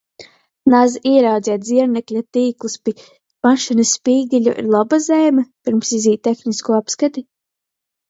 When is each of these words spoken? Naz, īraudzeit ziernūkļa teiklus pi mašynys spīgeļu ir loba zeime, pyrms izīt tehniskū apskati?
Naz, 0.73 0.95
īraudzeit 1.09 1.67
ziernūkļa 1.67 2.23
teiklus 2.39 2.79
pi 2.89 2.95
mašynys 3.51 3.93
spīgeļu 4.01 4.57
ir 4.65 4.73
loba 4.79 5.03
zeime, 5.11 5.49
pyrms 5.69 5.97
izīt 6.03 6.27
tehniskū 6.31 6.81
apskati? 6.83 7.29